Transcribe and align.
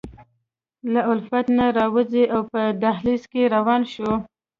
له 0.93 1.01
لفټ 1.19 1.45
نه 1.57 1.65
راووځو 1.77 2.23
او 2.33 2.41
په 2.51 2.61
دهلېز 2.81 3.23
کې 3.31 3.51
روان 3.55 3.81
شو. 3.93 4.11